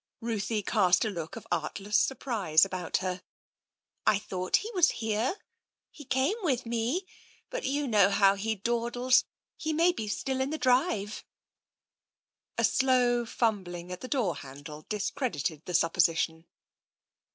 [0.19, 3.21] Ruthie cast a look of artless surprise about her."
[4.13, 5.35] I thought he was here.
[5.91, 7.05] He came with me—
[7.51, 9.25] but you know how he dawdles.
[9.57, 11.23] He may be still in the drive.'*
[12.57, 16.47] A slow fumbling at the door handle discredited the supposition.